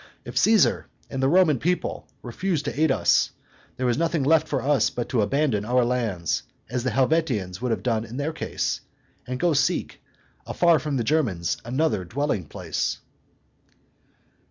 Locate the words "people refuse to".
1.59-2.81